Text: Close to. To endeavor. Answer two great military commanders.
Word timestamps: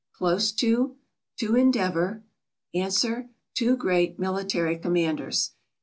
Close 0.13 0.51
to. 0.53 0.95
To 1.37 1.55
endeavor. 1.55 2.23
Answer 2.73 3.29
two 3.53 3.77
great 3.77 4.17
military 4.17 4.75
commanders. 4.79 5.51